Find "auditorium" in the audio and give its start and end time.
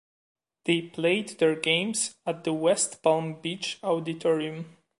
3.83-4.77